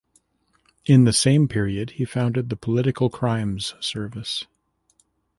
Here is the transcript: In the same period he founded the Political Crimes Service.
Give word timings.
In 0.83 1.03
the 1.03 1.13
same 1.13 1.47
period 1.47 1.91
he 1.91 2.05
founded 2.05 2.49
the 2.49 2.55
Political 2.55 3.11
Crimes 3.11 3.75
Service. 3.79 4.47